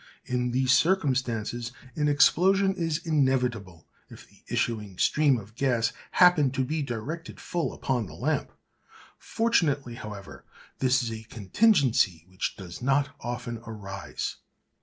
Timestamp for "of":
5.37-5.53